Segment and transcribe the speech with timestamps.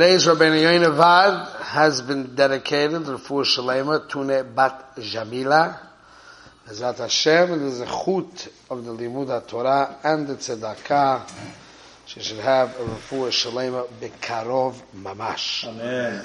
[0.00, 5.88] Today's Rabbeinu Yoinavad has been dedicated to Refuah Shalema Tune Bat Jamila.
[6.68, 11.28] Ezrat Hashem, and the zechut of the Limud Torah and the Tzedakah.
[12.06, 15.66] She should have a Refuah Shalema Bekarov Mamash.
[15.66, 16.24] Amen.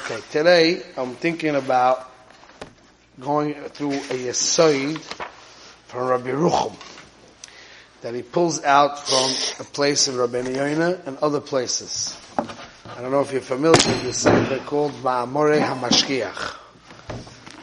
[0.00, 2.08] Okay, today I'm thinking about
[3.18, 5.00] going through a Yesoid
[5.88, 6.76] from Rabbi Ruchum
[8.02, 12.16] that he pulls out from a place in Rabbeinu Yoina and other places.
[12.96, 16.56] I don't know if you're familiar with this sefer called Ma'amore HaMashkiach.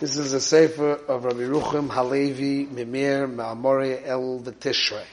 [0.01, 5.05] This is a sefer of Rabbi Ruchim Halevi Mimir Ma'amore El Tishrei.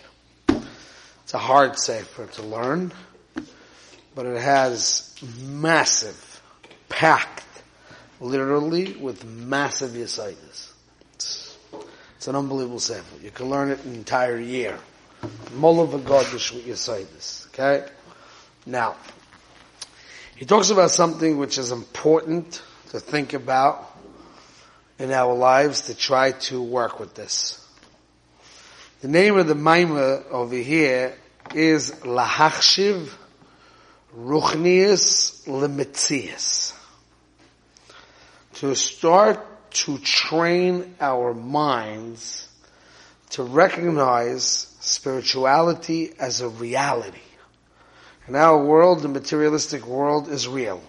[1.22, 2.92] It's a hard sefer to learn,
[4.16, 6.42] but it has massive,
[6.88, 7.62] packed,
[8.20, 10.72] literally with massive yesaitis.
[11.14, 13.22] It's, an unbelievable sefer.
[13.22, 14.80] You can learn it an entire year.
[15.52, 17.46] Molav Agodish with yesaitis.
[17.50, 17.88] Okay?
[18.66, 18.96] Now,
[20.38, 23.92] he talks about something which is important to think about
[24.96, 27.66] in our lives to try to work with this.
[29.00, 31.16] The name of the Maima over here
[31.56, 33.12] is Lahachshiv
[34.16, 36.72] Ruchnius Limitzias.
[38.60, 42.46] To start to train our minds
[43.30, 47.27] to recognize spirituality as a reality.
[48.28, 50.82] In our world, the materialistic world is real.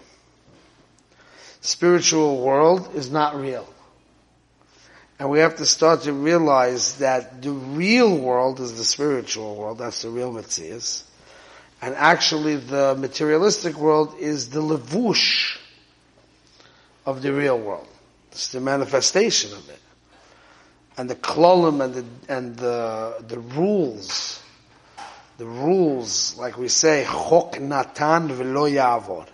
[1.62, 3.66] Spiritual world is not real.
[5.18, 9.78] And we have to start to realize that the real world is the spiritual world,
[9.78, 11.04] that's the real Metzias.
[11.82, 15.58] And actually the materialistic world is the levush
[17.06, 17.88] of the real world.
[18.32, 19.80] It's the manifestation of it.
[20.98, 24.42] And the klolim and the, and the, the rules
[25.40, 29.26] the rules, like we say, chok natan v'lo yavor.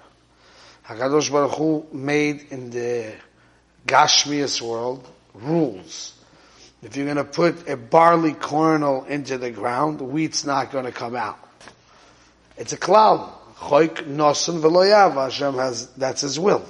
[0.87, 3.13] Hakadosh Baruch Hu made in the
[3.89, 6.15] Gashmias world rules.
[6.81, 10.93] If you're going to put a barley kernel into the ground, wheat's not going to
[10.93, 11.41] come out.
[12.57, 13.29] It's a cloud.
[13.57, 15.15] Choik nosen v'lo yav.
[15.15, 16.65] Hashem has, that's His will.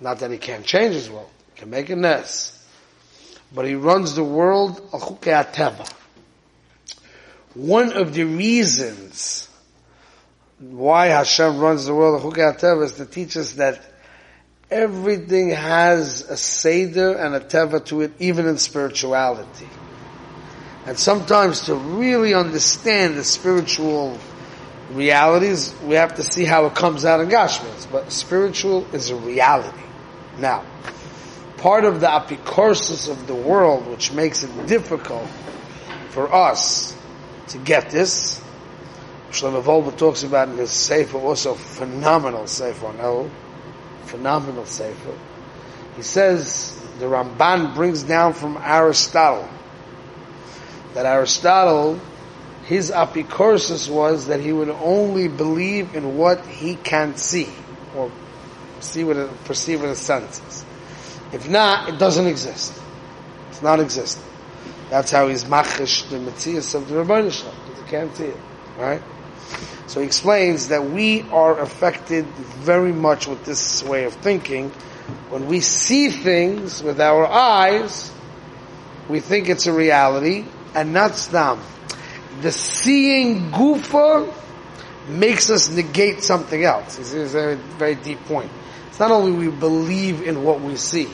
[0.00, 1.30] Not that He can't change His will.
[1.54, 2.58] He can make a nest.
[3.54, 5.20] But He runs the world al
[7.56, 9.48] one of the reasons
[10.60, 13.80] why Hashem runs the world of is to teach us that
[14.70, 19.68] everything has a Seder and a Teva to it, even in spirituality.
[20.84, 24.18] And sometimes to really understand the spiritual
[24.92, 27.90] realities, we have to see how it comes out in Gashmias.
[27.90, 29.82] But spiritual is a reality.
[30.38, 30.62] Now,
[31.56, 35.28] part of the apikorsis of the world, which makes it difficult
[36.10, 36.95] for us
[37.48, 38.40] to get this.
[39.30, 43.30] Shlomo Wolbe talks about in his Sefer, also phenomenal Sefer El,
[44.04, 45.14] phenomenal Sefer.
[45.96, 49.48] He says, the Ramban brings down from Aristotle,
[50.94, 52.00] that Aristotle,
[52.64, 57.48] his apicorsis was that he would only believe in what he can see,
[57.94, 58.10] or
[58.80, 60.64] see what it, perceive with his senses.
[61.32, 62.80] If not, it doesn't exist.
[63.50, 64.24] It's not existent.
[64.90, 67.30] That's how he's machish the mitzias of the Rabbanah
[67.66, 68.36] because he can't see it,
[68.78, 69.02] right?
[69.88, 74.70] So he explains that we are affected very much with this way of thinking.
[75.30, 78.12] When we see things with our eyes,
[79.08, 81.60] we think it's a reality, and not stam.
[82.42, 84.32] The seeing gufa
[85.08, 86.96] makes us negate something else.
[86.96, 88.50] This is a very deep point.
[88.88, 91.06] It's not only we believe in what we see.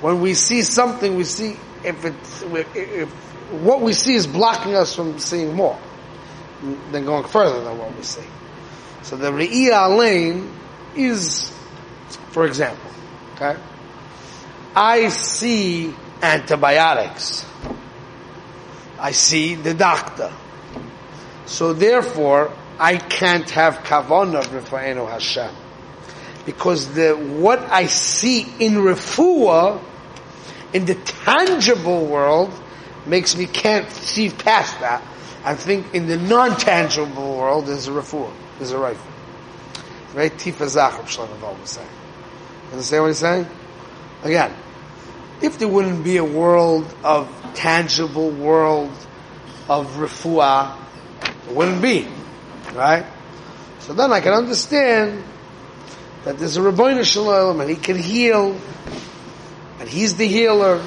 [0.00, 2.42] When we see something, we see if it's
[2.74, 3.10] if
[3.50, 5.78] what we see is blocking us from seeing more,
[6.92, 8.26] then going further than what we see.
[9.02, 10.52] So the Re'iyah lane
[10.94, 11.50] is,
[12.30, 12.90] for example,
[13.34, 13.56] okay,
[14.76, 17.44] I see antibiotics.
[18.98, 20.32] I see the doctor.
[21.46, 25.54] So therefore, I can't have kavanah b'fa'enu Hashem.
[26.46, 29.82] Because the, what I see in refuah
[30.72, 32.52] in the tangible world
[33.06, 35.02] makes me can't see past that.
[35.44, 39.10] I think in the non-tangible world there's a refuah, there's a rifle.
[40.14, 40.32] Right?
[40.32, 41.88] Tifa Zachar Shlomo was saying.
[42.72, 43.46] Understand what he's saying?
[44.22, 44.54] Again,
[45.40, 48.92] if there wouldn't be a world of tangible world
[49.68, 50.76] of refuah,
[51.48, 52.06] it wouldn't be.
[52.74, 53.06] Right?
[53.80, 55.24] So then I can understand
[56.24, 58.60] that there's a Rabbeinu Shalom and he can heal
[59.80, 60.80] and He's the healer.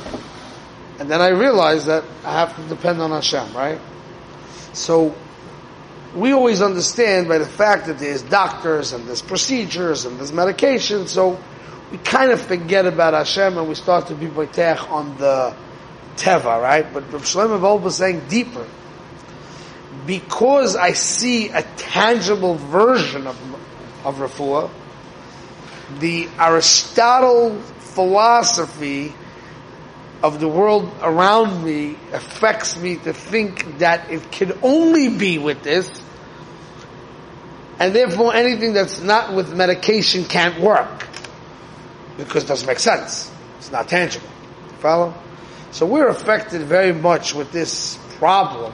[1.00, 3.81] And then I realize that I have to depend on Hashem, right?
[4.74, 5.16] So,
[6.16, 11.07] we always understand by the fact that there's doctors and there's procedures and there's medication,
[11.07, 11.40] so
[11.92, 15.56] we kind of forget about Hashem and we start to be boitech on the
[16.16, 16.92] teva, right?
[16.94, 18.66] But Rav Shlomo Wolbe was saying deeper.
[20.06, 23.40] Because I see a tangible version of,
[24.06, 24.69] of refuah,
[26.00, 27.62] the Aristotle
[27.94, 29.13] philosophy
[30.24, 35.63] of the world around me affects me to think that it can only be with
[35.63, 35.90] this,
[37.80, 41.07] and therefore anything that's not with medication can't work
[42.18, 43.31] because it doesn't make sense.
[43.57, 44.30] It's not tangible.
[44.80, 45.13] Follow?
[45.72, 48.74] So we're affected very much with this problem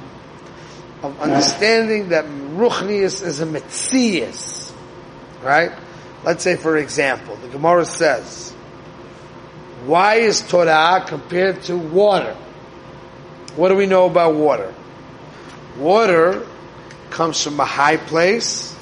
[1.01, 4.73] of understanding that Ruchnius is a Metzias.
[5.41, 5.71] Right?
[6.23, 8.53] Let's say for example, the Gemara says,
[9.89, 12.35] why is Torah compared to water?
[13.55, 14.71] What do we know about water?
[15.77, 16.45] Water
[17.09, 18.75] comes from a high place,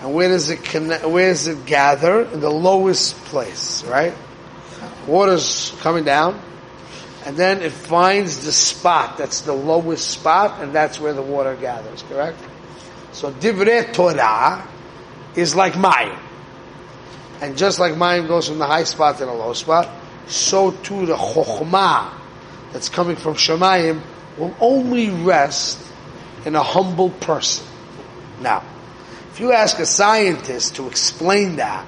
[0.00, 2.22] and where does it connect, where does it gather?
[2.22, 4.12] In the lowest place, right?
[5.06, 6.42] Water's coming down,
[7.24, 11.54] and then it finds the spot that's the lowest spot, and that's where the water
[11.54, 12.02] gathers.
[12.02, 12.38] Correct?
[13.12, 14.66] So divrei Torah
[15.36, 16.18] is like Mayim,
[17.40, 19.88] and just like Mayim goes from the high spot to the low spot,
[20.26, 22.12] so too the chokhmah
[22.72, 24.00] that's coming from Shemayim
[24.38, 25.78] will only rest
[26.44, 27.66] in a humble person.
[28.40, 28.62] Now,
[29.32, 31.86] if you ask a scientist to explain that,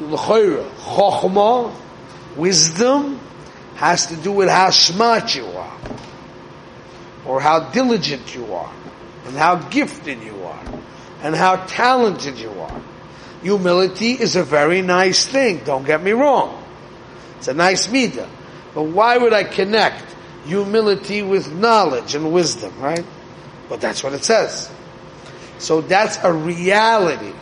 [0.00, 1.74] chokhmah,
[2.36, 3.20] wisdom,
[3.76, 5.78] has to do with how smart you are,
[7.26, 8.72] or how diligent you are,
[9.26, 10.64] and how gifted you are,
[11.22, 12.80] and how talented you are.
[13.42, 16.64] Humility is a very nice thing, don't get me wrong.
[17.38, 18.28] It's a nice midah.
[18.74, 20.04] But why would I connect
[20.44, 23.04] humility with knowledge and wisdom, right?
[23.68, 24.70] But that's what it says.
[25.58, 27.32] So that's a reality.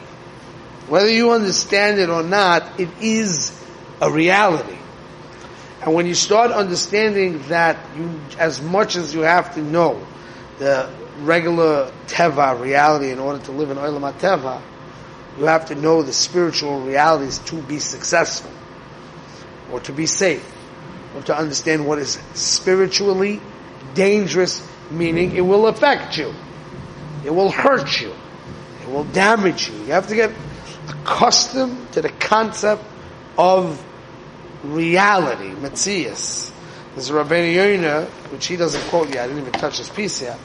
[0.89, 3.53] Whether you understand it or not, it is
[4.01, 4.77] a reality.
[5.83, 10.05] And when you start understanding that you, as much as you have to know
[10.59, 10.91] the
[11.21, 14.61] regular teva reality in order to live in olam teva,
[15.39, 18.51] you have to know the spiritual realities to be successful,
[19.71, 20.45] or to be safe,
[21.15, 23.41] or to understand what is spiritually
[23.95, 26.33] dangerous, meaning it will affect you.
[27.25, 28.15] It will hurt you.
[28.83, 29.75] It will damage you.
[29.81, 30.31] You have to get
[30.89, 32.85] accustomed to the concept
[33.37, 33.85] of
[34.63, 36.53] reality, Metzias.
[36.95, 40.39] There's Rabbeinu Yonah, which he doesn't quote yet, I didn't even touch his piece yet.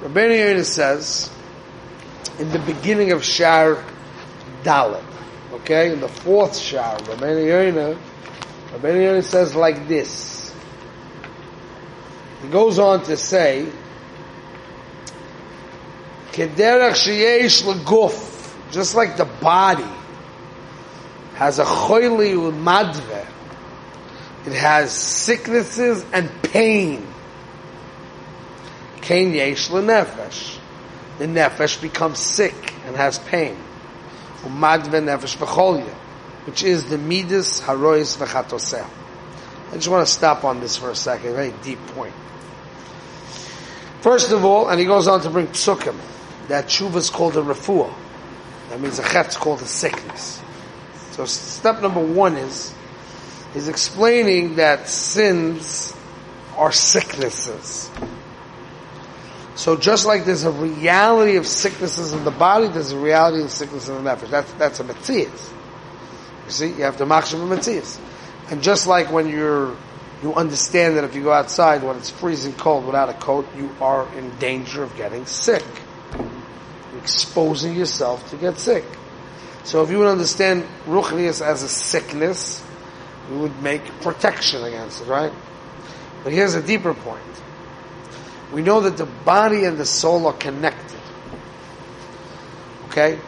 [0.00, 1.30] Rabbeinu Yonah says,
[2.38, 3.82] in the beginning of Shar
[4.62, 5.04] Dalit.
[5.52, 7.98] Okay, in the fourth shar, Rabbeinu Yonah,
[8.72, 10.54] Rabbeinu Yonah says like this.
[12.42, 13.68] He goes on to say,
[16.32, 19.84] Kederach sheyesh leguf, just like the body
[21.34, 23.26] has a choili madve,
[24.46, 27.06] it has sicknesses and pain.
[29.00, 30.58] Kain yesh nefesh.
[31.18, 33.56] The nefesh becomes sick and has pain
[34.42, 35.92] umadve nefesh v'cholya,
[36.46, 38.88] which is the midas harois v'chatoseh.
[39.70, 42.14] I just want to stop on this for a second, a very deep point.
[44.00, 45.96] First of all, and he goes on to bring psukim,
[46.48, 47.92] that tshuva is called a refuah.
[48.70, 50.42] That means a chet's called a sickness.
[51.12, 52.74] So step number one is,
[53.54, 55.94] is explaining that sins
[56.56, 57.90] are sicknesses.
[59.60, 63.50] So just like there's a reality of sicknesses in the body, there's a reality of
[63.50, 64.30] sickness in the nefesh.
[64.30, 65.52] That's, that's a metzias.
[66.46, 68.00] You see, you have to machshav a metzias.
[68.50, 69.76] And just like when you're,
[70.22, 73.68] you understand that if you go outside when it's freezing cold without a coat, you
[73.82, 75.66] are in danger of getting sick.
[76.16, 78.84] You're exposing yourself to get sick.
[79.64, 82.64] So if you would understand ruchnius as a sickness,
[83.30, 85.34] you would make protection against it, right?
[86.24, 87.20] But here's a deeper point
[88.52, 90.98] we know that the body and the soul are connected.
[92.86, 93.18] Okay?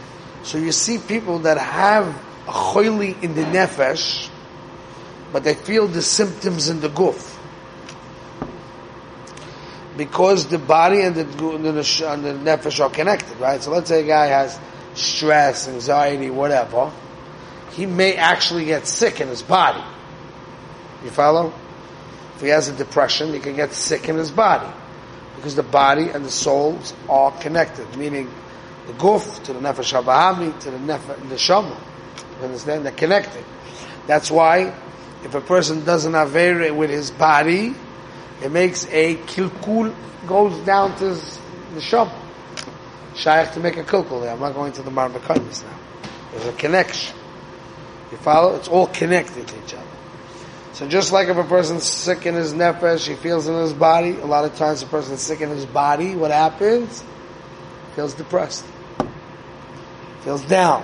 [0.43, 2.09] So you see people that have
[2.49, 4.29] a choili in the nefesh,
[5.33, 7.39] but they feel the symptoms in the guf.
[9.97, 13.63] Because the body and the, and the, and the nefesh are connected, right?
[13.63, 14.59] So let's say a guy has
[14.95, 16.91] stress, anxiety, whatever.
[17.73, 19.83] He may actually get sick in his body.
[21.05, 21.53] You follow?
[22.35, 24.73] If he has a depression, he can get sick in his body
[25.43, 28.31] because the body and the souls are connected, meaning
[28.87, 31.77] the guf to the nefesh habahami to the nefesh the shama.
[32.39, 32.87] You understand?
[32.87, 33.45] They're connected.
[34.07, 34.73] That's why
[35.25, 37.75] if a person doesn't have with his body,
[38.41, 39.93] it makes a kilkul
[40.29, 41.19] goes down to
[41.75, 42.15] the shama.
[43.17, 44.33] shaykh to make a kulkul.
[44.33, 45.79] I'm not going to the Marmakaimis now.
[46.31, 47.17] There's a connection.
[48.13, 48.55] You follow?
[48.55, 49.87] It's all connected to each other.
[50.73, 54.13] So just like if a person's sick in his nefesh, he feels in his body,
[54.13, 57.05] a lot of times a person's sick in his body, what happens?
[57.95, 58.65] Feels depressed.
[60.23, 60.83] Feels down.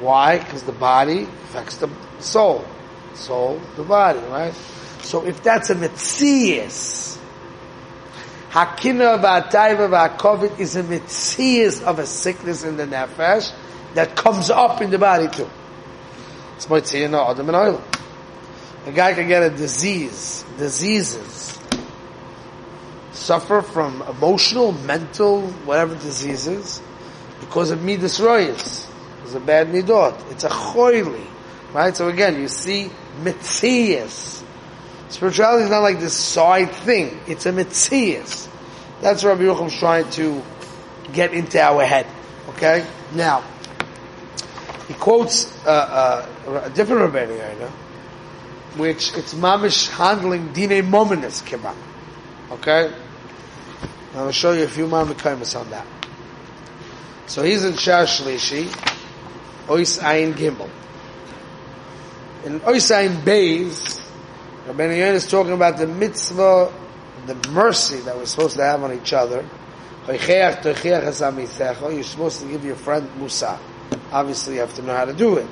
[0.00, 0.38] Why?
[0.38, 2.66] Because the body affects the soul.
[3.14, 4.54] Soul, the body, right?
[5.02, 7.18] So if that's a mitzias,
[8.50, 13.50] Hakina v'atayva v'akovit is a mitzias of a sickness in the nefesh
[13.94, 15.48] that comes up in the body too.
[16.56, 17.82] It's mitziyah adam and oil.
[18.86, 21.58] A guy can get a disease, diseases,
[23.12, 26.82] suffer from emotional, mental, whatever diseases,
[27.40, 28.88] because of midas royas.
[29.22, 30.30] It's a bad midot.
[30.32, 31.24] It's a choili.
[31.72, 31.96] Right?
[31.96, 32.90] So again, you see
[33.22, 34.42] mitzias.
[35.08, 37.20] Spirituality is not like this side thing.
[37.26, 38.48] It's a mitzias.
[39.00, 40.42] That's Rabbi Yochum's trying to
[41.12, 42.06] get into our head.
[42.50, 42.86] Okay?
[43.14, 43.42] Now,
[44.88, 47.70] he quotes uh, uh, a different Rabbi Yoina,
[48.76, 51.74] which it's mamish handling dine momenis kiba.
[52.52, 52.92] Okay?
[54.14, 55.86] I'll show you a few mamikaimas on that.
[57.26, 58.68] So he's in Shah Shlishi,
[59.68, 60.68] Ois Ayin Gimel.
[62.44, 64.00] In Ois Ayin Beis,
[64.66, 66.70] Rabbi is talking about the mitzvah,
[67.26, 69.44] the mercy that we're supposed to have on each other.
[70.06, 70.62] You're supposed
[72.40, 73.58] to give your friend Musa.
[74.10, 75.46] Obviously, you have to know how to do it.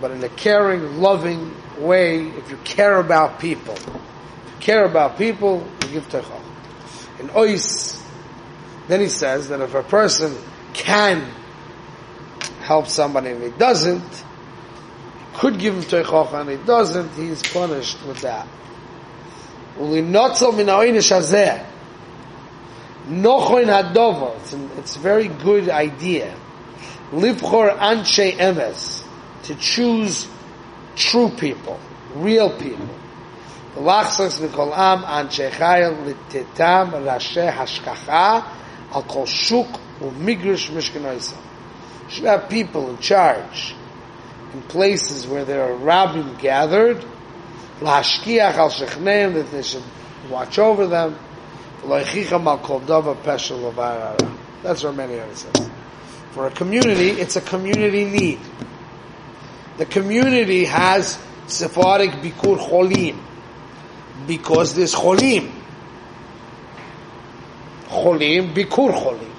[0.00, 5.18] But in a caring, loving way, if you care about people, if you care about
[5.18, 6.40] people, you give teichach.
[7.18, 8.02] In Ois,
[8.88, 10.36] then he says that if a person
[10.72, 11.30] can
[12.62, 14.24] help somebody and he doesn't,
[15.34, 18.46] could give him teichach and he doesn't, he's punished with that.
[19.78, 20.42] It's
[24.96, 26.34] a very good idea.
[27.12, 28.99] Livchor anshe emes
[29.44, 30.28] to choose
[30.96, 31.78] true people,
[32.14, 32.88] real people.
[33.76, 38.44] L'achsas v'kol am anshe chayel l'tetam rashe hashkacha
[38.92, 39.68] al kol shuk
[40.00, 41.36] u'migrish mishkanoisa.
[42.08, 43.74] Should have people in charge
[44.52, 47.04] in places where there are rabbim gathered,
[47.80, 49.84] l'hashkiach al shechneim that they should
[50.28, 51.16] watch over them,
[51.84, 55.70] l'oichicham al kol dava peshel That's what many others says.
[56.32, 58.40] For a community, it's a community need.
[59.80, 63.18] The community has Sephardic Bikur Cholim
[64.26, 65.50] because there's Cholim.
[67.88, 69.32] Cholim, Bikur Cholim.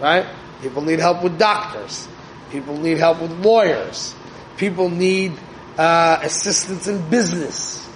[0.00, 0.24] Right?
[0.62, 2.08] People need help with doctors.
[2.50, 4.14] People need help with lawyers.
[4.56, 5.34] People need
[5.76, 7.86] uh, assistance in business,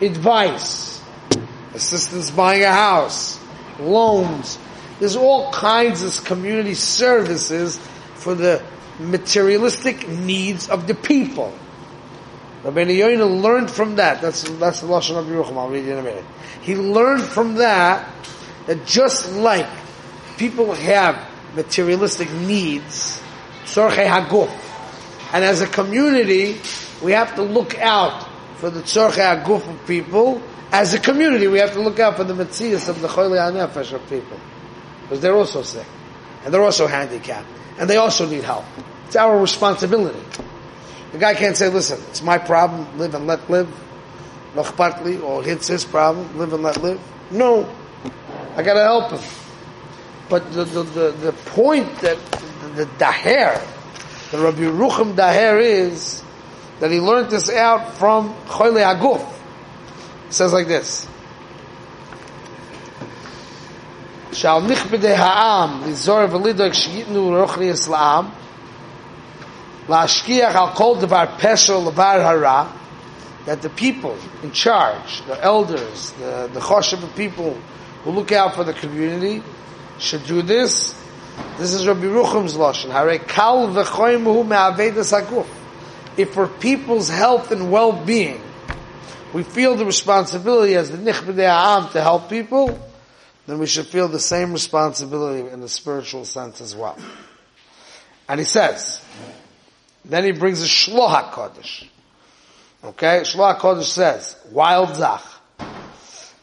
[0.00, 1.02] advice,
[1.74, 3.40] assistance buying a house,
[3.80, 4.56] loans,
[5.00, 7.76] there's all kinds of community services
[8.14, 8.62] for the
[8.98, 11.52] materialistic needs of the people.
[12.64, 14.20] Rabbi Yoina learned from that.
[14.20, 15.56] That's that's the lashon of Yerucham.
[15.56, 16.24] I'll read it in a minute.
[16.60, 18.08] He learned from that
[18.66, 19.68] that just like
[20.36, 23.20] people have materialistic needs,
[23.64, 24.50] tzorchei haguf,
[25.32, 26.60] and as a community,
[27.02, 30.40] we have to look out for the tzorchei haguf of people.
[30.70, 33.92] As a community, we have to look out for the mitzias of the choyle hanefesh
[33.92, 34.38] of people
[35.02, 35.86] because they're also sick
[36.44, 38.64] and they're also handicapped and they also need help.
[39.06, 40.22] It's our responsibility.
[41.12, 42.98] The guy can't say, "Listen, it's my problem.
[42.98, 43.68] Live and let live."
[44.54, 46.38] or it's his problem.
[46.38, 47.00] Live and let live.
[47.30, 47.68] No,
[48.56, 49.20] I got to help him.
[50.28, 53.60] But the, the, the, the point that the, the daher,
[54.30, 56.22] the Rabbi Rucham daher is
[56.80, 59.26] that he learned this out from Choyle Aguf.
[60.26, 61.06] It says like this.
[64.41, 68.25] שעל נכבדי העם לזור ולדאוג שייתנו רוחניאס לעם
[69.89, 72.63] להשקיח על כל דבר פשע לבר הרע
[73.47, 77.57] that the people in charge, the elders, the, the choshev people
[78.03, 79.41] who look out for the community
[79.99, 80.93] should do this.
[81.57, 82.91] This is Rabbi Rucham's lashon.
[82.91, 85.47] Hare kal v'choimuhu me'avedas haguf.
[86.17, 88.41] If for people's health and well-being,
[89.31, 92.77] we feel the responsibility as the nichbedei ha'am to help people,
[93.46, 96.96] then we should feel the same responsibility in the spiritual sense as well.
[98.28, 99.04] And he says,
[100.04, 101.86] then he brings a Shloh HaKodesh.
[102.84, 105.22] Okay, Shloh HaKodesh says, wild zach.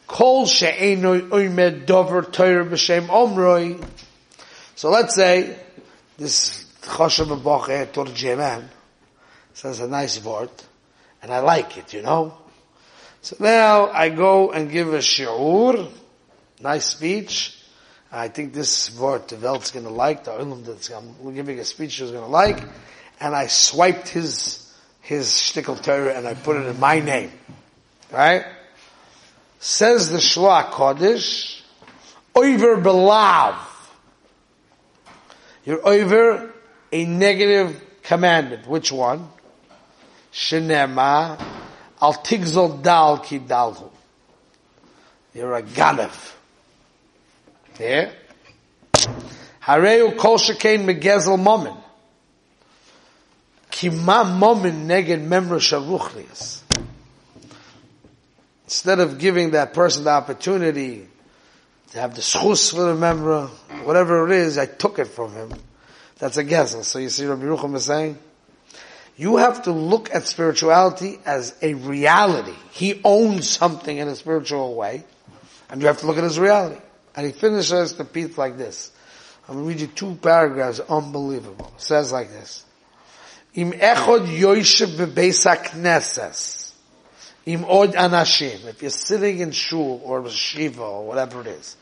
[0.06, 2.22] Kol dover
[3.08, 3.88] omroi.
[4.74, 5.56] So let's say,
[6.18, 8.64] this Choshev Boche Turjeman
[9.54, 10.50] says a nice word,
[11.22, 12.36] and I like it, you know.
[13.22, 15.90] So now I go and give a shiur,
[16.60, 17.56] nice speech,
[18.12, 21.64] I think this word the Welt's going to like, the Olam that's I'm giving a
[21.64, 22.62] speech is going to like,
[23.20, 24.66] and I swiped his
[25.00, 27.32] his shtickle Torah and I put it in my name.
[28.12, 28.44] Right?
[29.58, 31.60] Says the Shloh HaKodesh,
[32.34, 33.56] over belav.
[35.64, 36.52] You're over
[36.92, 38.66] a negative commandment.
[38.66, 39.28] Which one?
[40.32, 41.40] Shenema
[42.00, 43.90] al tigzol dal ki dalhu.
[45.34, 46.34] You're a ganav.
[47.80, 48.12] Yeah?
[49.62, 51.76] Hareu kol shekain megezel momen.
[53.70, 56.60] Ki ma momen neged memra sharuchlias.
[58.64, 61.08] Instead of giving that person the opportunity
[61.92, 63.48] to have the schus for the memra,
[63.84, 65.52] whatever it is, I took it from him.
[66.18, 66.84] That's a gezel.
[66.84, 68.18] So you see Rabbi Yerucham is saying,
[69.16, 72.54] you have to look at spirituality as a reality.
[72.70, 75.04] He owns something in a spiritual way,
[75.68, 76.80] and you have to look at his reality.
[77.16, 78.92] And he finishes the piece like this.
[79.48, 81.72] I'm going to read you two paragraphs, unbelievable.
[81.76, 82.64] It says like this.
[83.54, 86.72] Im echod yoishev bebeis knesses.
[87.46, 88.64] Im od anashim.
[88.66, 91.76] If you're sitting in shul or shiva or whatever it is.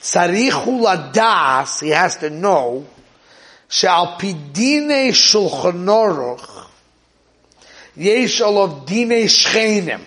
[0.00, 0.80] Tzarichu
[1.12, 2.86] ladas, he has to know,
[3.68, 6.66] she'al pidine shulchan aruch,
[7.96, 10.00] yesh olav dine shchenim.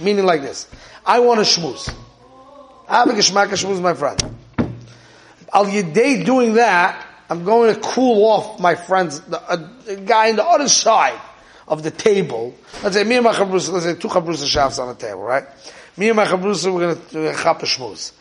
[0.00, 0.68] Meaning like this.
[1.04, 1.92] I want a shmooze.
[2.88, 4.22] I have a geshmak shmooze, my friend.
[5.52, 9.56] Al yedei doing that, I'm going to cool off my friends, the, uh,
[9.86, 11.20] the guy on the other side
[11.66, 12.54] of the table.
[12.82, 15.44] Let's say me and my chabrusa, let's say two chabrusa shafts on the table, right?
[15.96, 18.12] Me and my chabrusa, we're going to chop a shmooze.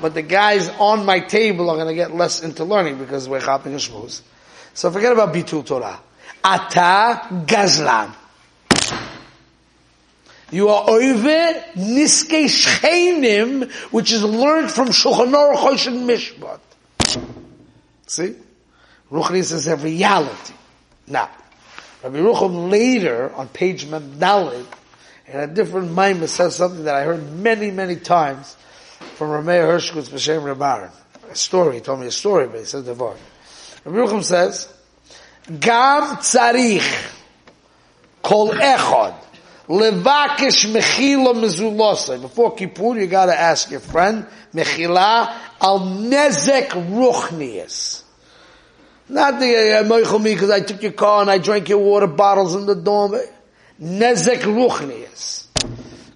[0.00, 3.40] But the guys on my table are going to get less into learning because we're
[3.40, 4.22] chopping a shmooze.
[4.74, 6.00] So forget about Bitul Torah.
[6.44, 8.14] Ata Gazlan.
[10.50, 16.60] You are over Niske Shchenim, which is learned from Shulchan Aruch Hoshen Mishpat.
[18.06, 18.34] See?
[19.10, 20.54] Ruchni says a reality.
[21.06, 21.30] Now,
[22.02, 24.66] Rabbi Rucham later, on page Memdalit,
[25.26, 28.54] in a different mimer says something that I heard many, many times
[29.14, 30.90] from Rameh Hershkutz B'Shem Rabbaran.
[31.30, 33.16] A story, he told me a story, but he said the word.
[33.84, 34.72] Rucham says,
[35.46, 37.10] Gam tzarich
[38.22, 39.14] kol echad
[39.68, 42.20] levakish mechila mezulosai.
[42.20, 48.02] Before Kippur, you gotta ask your friend, mechila al nezek ruchnias.
[49.08, 52.06] Not the uh, moichel me because I took your car and I drank your water
[52.06, 53.18] bottles in the dorm.
[53.80, 55.48] Nezek ruchnias.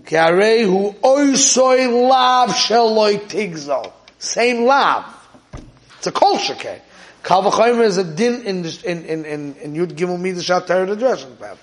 [0.04, 3.92] Ki hu oisoi lav sheloi tigzol.
[4.18, 5.04] Same lav.
[5.98, 6.82] It's a culture cake.
[7.26, 7.44] Kal
[7.80, 11.58] is a din in in in in, in Yud Gimel Midas Shatar the dressing pattern.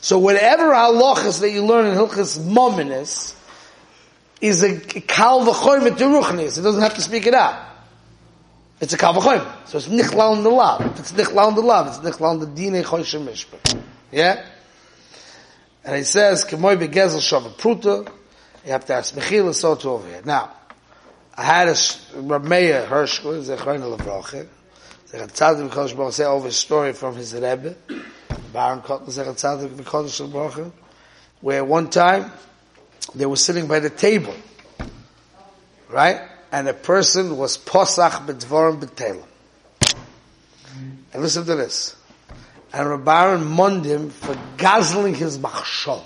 [0.00, 3.34] So whatever halachas that you learn in Hilchas Mominis
[4.40, 6.56] is a kal v'choyim to ruchnis.
[6.56, 7.68] It doesn't have to speak it out.
[8.80, 9.44] It's a kal v'choyim.
[9.66, 10.98] So it's nichlal in the lav.
[11.00, 11.88] It's nichlal in the lav.
[11.88, 13.82] It's nichlal in the dine choyshim mishpah.
[14.12, 14.46] Yeah?
[15.84, 18.08] And he says, kemoy begezel shav pruta,
[18.64, 20.22] you have to ask Mechila so to over here.
[20.24, 20.52] Now,
[21.34, 24.46] I had a Rameya Hershko, Zechrein Levroche,
[25.12, 27.74] Zechat Tzadik V'Kodesh Baruch say over a story from his Rebbe,
[28.52, 30.72] Baron Baruch
[31.40, 32.30] where one time
[33.14, 34.34] they were sitting by the table,
[35.90, 36.20] right?
[36.50, 39.24] And a person was posach b'dvorim b'telim.
[41.12, 41.96] And listen to this.
[42.72, 46.02] And Rabbaran mund him for guzzling his machshov.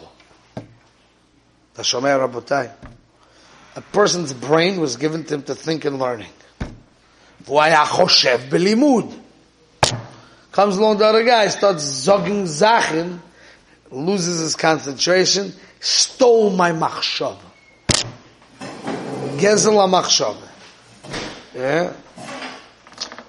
[1.75, 2.73] The Shomer Rabotai.
[3.77, 6.33] A person's brain was given to him to think and learning.
[7.45, 9.13] והוא היה חושב בלימוד.
[10.51, 13.19] Comes along the other guy, starts zogging zachin,
[13.89, 17.38] loses his concentration, stole my machshav.
[19.38, 20.36] Gezel machshav.
[21.56, 21.93] Yeah?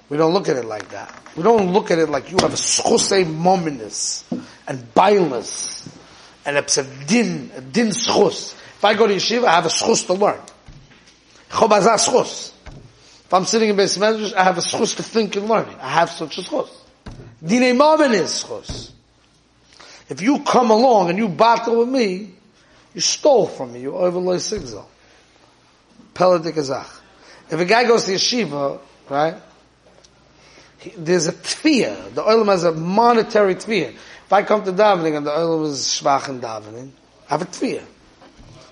[0.09, 1.11] We don't look at it like that.
[1.35, 4.23] We don't look at it like you have a schusei mominus
[4.67, 5.87] and bailus
[6.45, 6.61] and a
[7.07, 8.53] din, a din schus.
[8.53, 10.39] If I go to yeshiva, I have a schus to learn.
[11.49, 12.51] Chobazah schus.
[13.28, 15.68] If I'm sitting in Beis Medrash, I have a schus to think and learn.
[15.82, 16.70] I have such a schus.
[17.44, 18.90] Dinei Marvin is schus.
[20.08, 22.30] If you come along and you battle with me,
[22.94, 23.82] you stole from me.
[23.82, 24.86] You overlay sigzal.
[26.14, 26.88] Peladik azach.
[27.50, 29.34] If a guy goes to yeshiva, right?
[30.78, 32.14] He, there's a tfiyah.
[32.14, 33.90] The oilam has a monetary tfiyah.
[33.90, 36.92] If I come to davening and the oilam is shvach in davening,
[37.28, 37.84] I have a tfiyah.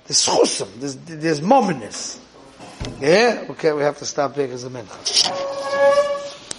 [0.07, 0.81] There's chusim.
[0.81, 2.21] There's, there's mominess.
[3.01, 3.47] Yeah?
[3.51, 6.06] Okay, we have to stop here because of mincha.